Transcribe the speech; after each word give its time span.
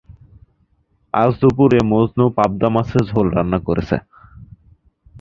আজ 1.13 1.31
দুপুরে 1.41 1.79
মজনু 1.91 2.25
পাবদা 2.37 2.67
মাছের 2.75 3.03
ঝোল 3.09 3.27
রান্না 3.35 3.59
করেছে। 3.67 3.97